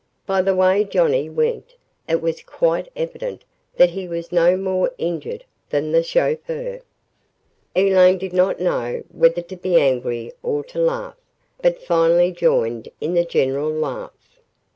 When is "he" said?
3.91-4.07